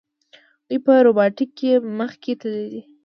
[0.67, 2.81] دوی په روباټیک کې مخکې تللي دي.